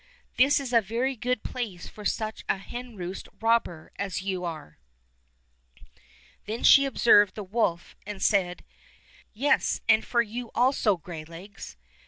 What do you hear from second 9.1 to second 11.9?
"Yes, and for you also, Greylegs.